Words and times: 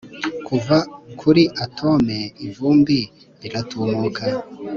Kuva 0.47 0.77
kuri 1.19 1.43
atome 1.65 2.17
ivumbi 2.47 2.97
riratumaka 3.41 4.23